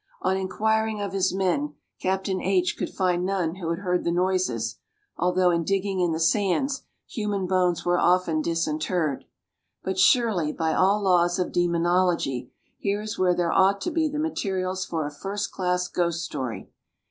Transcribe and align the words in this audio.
On 0.23 0.35
inquiring 0.35 0.99
of 0.99 1.13
his 1.13 1.31
men, 1.31 1.75
Capt. 1.99 2.27
H 2.27 2.75
could 2.75 2.89
find 2.91 3.23
none 3.23 3.57
who 3.57 3.69
had 3.69 3.77
heard 3.81 4.03
the 4.03 4.11
noises; 4.11 4.79
although, 5.15 5.51
in 5.51 5.63
digging 5.63 5.99
in 5.99 6.11
the 6.11 6.19
sands, 6.19 6.81
human 7.07 7.45
bones 7.45 7.85
were 7.85 7.99
often 7.99 8.41
disinterred. 8.41 9.25
But 9.83 9.99
surely, 9.99 10.53
by 10.53 10.73
all 10.73 11.03
laws 11.03 11.37
of 11.37 11.51
demonology, 11.51 12.51
here 12.79 13.01
is 13.03 13.19
where 13.19 13.35
there 13.35 13.51
ought 13.53 13.79
to 13.81 13.91
be 13.91 14.09
the 14.09 14.17
materials 14.17 14.87
for 14.87 15.05
a 15.05 15.11
first 15.13 15.51
class 15.51 15.87
ghost 15.87 16.25
story. 16.25 16.71